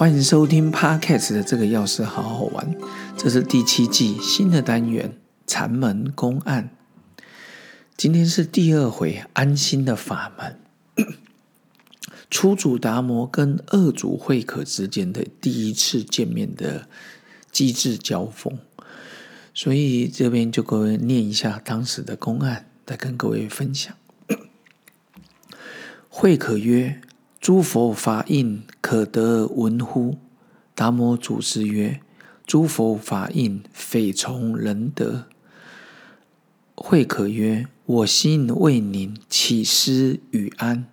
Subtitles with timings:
[0.00, 2.74] 欢迎收听 Podcast 的这个钥匙好好玩，
[3.18, 6.70] 这是第七季新的单元禅门公案。
[7.98, 10.58] 今天是第二回安心的法门，
[12.30, 16.88] 初祖达摩跟二祖慧可之间的第一次见面的
[17.52, 18.58] 机智交锋，
[19.52, 23.94] 所以这边就各位念一下当时的公案，再跟各位分享。
[26.08, 27.02] 慧可曰。
[27.50, 30.18] 诸佛法印可得闻乎？
[30.76, 32.00] 达摩祖师曰
[32.46, 35.26] ：“诸佛法印非从人得。”
[36.76, 40.86] 慧可曰：“我心为宁，起思与安？”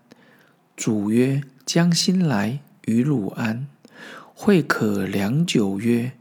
[0.75, 3.67] 主曰：“将心来，与汝安。”
[4.33, 6.13] 慧可良久曰：“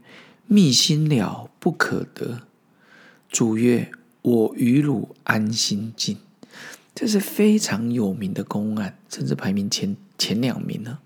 [0.45, 2.41] 密心了，不可得。”
[3.27, 3.89] 主曰
[4.21, 6.19] ：“我与汝安心静。”
[6.99, 9.95] 这是非常有名的公案，甚至排名前。
[10.17, 10.97] 前两名呢，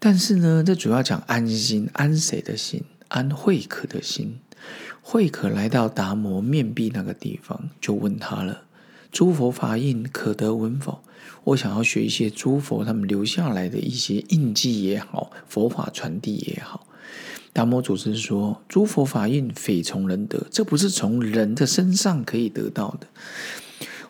[0.00, 2.82] 但是呢，这主要讲安心，安谁的心？
[3.06, 4.40] 安慧可的心。
[5.00, 8.64] 慧可来到达摩面壁那个地方，就问他了
[9.12, 11.00] ：“诸佛法印可得闻否？”
[11.44, 16.88] 我想要学一些诸佛他们留下来的一些印记也好，佛法传递也好。
[17.52, 23.06] 达摩祖师说：“诸佛法印非从人得，这不是从人的身上可以得到的。”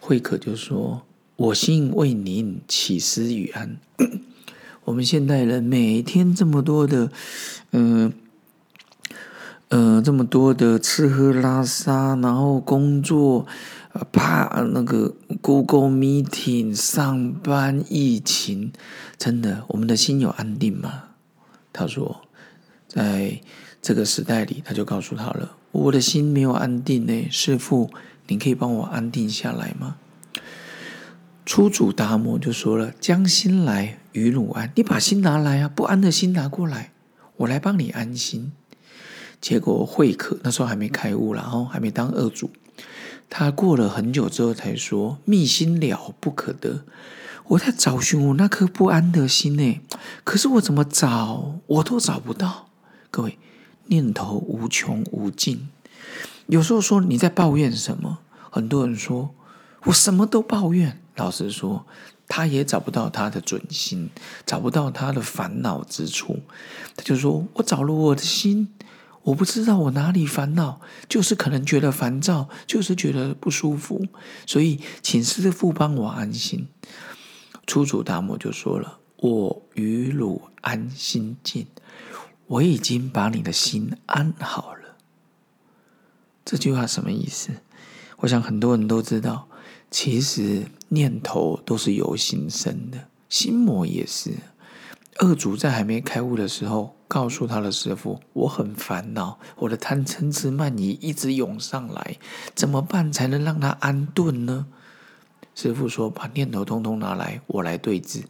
[0.08, 1.02] 慧可就说。
[1.36, 3.76] 我心为您起思与安。
[4.84, 7.12] 我们现代人每天这么多的，
[7.72, 8.10] 嗯，
[9.68, 13.46] 呃，这么多的吃喝拉撒，然后工作，
[14.10, 18.72] 怕那个 Google Meeting 上班，疫情，
[19.18, 21.04] 真的，我们的心有安定吗？
[21.70, 22.22] 他说，
[22.88, 23.42] 在
[23.80, 27.28] 这个时代里，他就告诉他了，我的心没有安定呢。
[27.30, 27.90] 师傅，
[28.26, 29.96] 您可以帮我安定下来吗？
[31.46, 36.92] 初主达摩就说了：“将心来与汝安，你把心拿来啊，不安的心拿过来，
[37.38, 38.52] 我来帮你安心。”
[39.40, 42.50] 结果慧可那时候还没开悟，然后还没当二主，
[43.30, 46.82] 他过了很久之后才说：“密心了不可得，
[47.46, 49.80] 我在找寻我那颗不安的心呢，
[50.24, 52.68] 可是我怎么找我都找不到。”
[53.10, 53.38] 各位，
[53.88, 55.68] 念头无穷无尽，
[56.46, 58.18] 有时候说你在抱怨什么，
[58.50, 59.34] 很多人说
[59.84, 61.02] 我什么都抱怨。
[61.16, 61.84] 老实说，
[62.28, 64.08] 他也找不到他的准心，
[64.46, 66.38] 找不到他的烦恼之处。
[66.94, 68.68] 他就说：“我找了我的心，
[69.22, 74.06] 我不知道我哪里烦恼，就是可能觉得烦躁，就是觉得不舒服。
[74.46, 76.68] 所以，请师父帮我安心。”
[77.66, 81.66] 初主达摩就说了：“我与汝安心静，
[82.48, 84.96] 我已经把你的心安好了。”
[86.44, 87.52] 这句话什么意思？
[88.18, 89.46] 我想很多人都知道。
[89.90, 94.34] 其实念头都是由心生的，心魔也是。
[95.16, 102.18] 二主在还没开悟的时候，告诉他的师傅：“我很烦恼，我的贪嗔痴慢疑一直涌上来，
[102.54, 104.66] 怎么办才能让他安顿呢？”
[105.56, 108.24] 师傅说：“把念头通通拿来，我来对治。”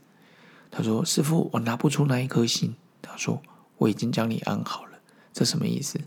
[0.71, 3.43] 他说：“师傅，我拿不出那一颗心。”他说
[3.79, 4.99] ：“我已经将你安好了。”
[5.33, 5.99] 这什么意思？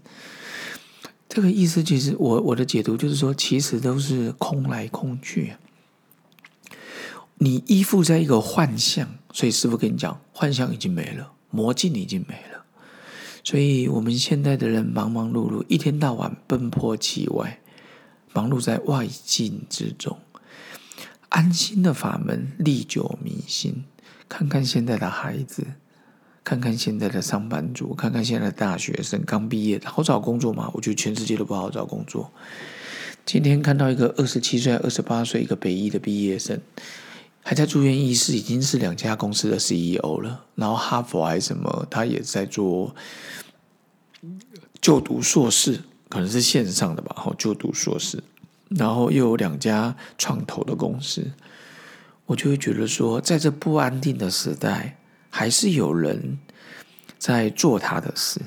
[1.29, 5.53] 这个意思其实，我我的解读就是说，其实都是空来空去。
[7.35, 12.65] 你依附在一个幻象，所以师傅跟你讲，幻象已经没了，魔镜已经没了。
[13.43, 17.61] 所以我们现在的人忙忙碌碌，一天到晚奔波其外，
[18.33, 20.19] 忙碌在外境之中。
[21.29, 23.85] 安心的法门历久弥新，
[24.27, 25.65] 看看现在的孩子。
[26.43, 30.71] 看看现在的上班族，看看现在的大学生刚毕业，好找工作吗？
[30.73, 32.31] 我觉得全世界都不好找工作。
[33.25, 36.59] 今天看到一个二十七岁、二十八岁一个北医的毕业生，
[37.43, 40.45] 还在住院医师，已经是两家公司的 CEO 了。
[40.55, 42.95] 然后哈佛还是什么，他也在做
[44.81, 47.15] 就读硕士，可能是线上的吧。
[47.15, 48.23] 好，就读硕士，
[48.69, 51.31] 然后又有两家创投的公司，
[52.25, 54.97] 我就会觉得说，在这不安定的时代。
[55.31, 56.37] 还是有人
[57.17, 58.39] 在做他的事，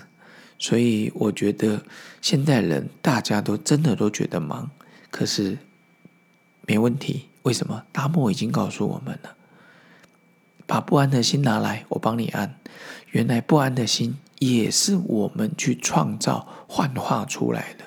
[0.58, 1.82] 所以我觉得
[2.22, 4.70] 现代人大家都真的都觉得忙，
[5.10, 5.58] 可是
[6.66, 7.26] 没问题。
[7.42, 7.84] 为什么？
[7.92, 9.36] 达摩已经告诉我们了，
[10.66, 12.58] 把不安的心拿来，我帮你安。
[13.10, 17.84] 原来不安的心也是我们去创造、幻化出来的。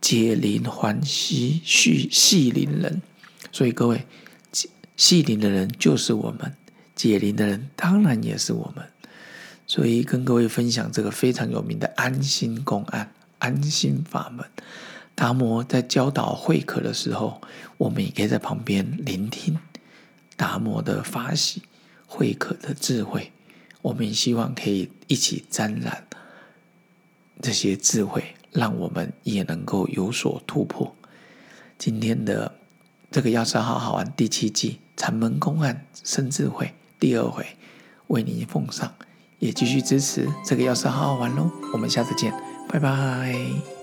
[0.00, 3.02] 解铃还须系系铃人，
[3.50, 4.06] 所以各位，
[4.96, 6.56] 系铃的人就是我们。
[7.00, 8.84] 解铃的人当然也是我们，
[9.66, 14.44] 所以跟各位分享这个非常有名的安心公案、安心法门。
[15.14, 17.40] 达摩在教导慧可的时候，
[17.78, 19.58] 我们也可以在旁边聆听
[20.36, 21.62] 达摩的法喜、
[22.06, 23.32] 慧可的智慧。
[23.80, 26.06] 我们也希望可以一起沾染
[27.40, 30.94] 这些智慧，让我们也能够有所突破。
[31.78, 32.56] 今天的
[33.10, 37.44] 这个《药师好好玩》第七季禅门公案生智慧第二回，
[38.08, 38.92] 为您奉上，
[39.38, 41.50] 也继续支持这个《钥匙好好玩》喽。
[41.72, 42.30] 我们下次见，
[42.68, 43.79] 拜拜。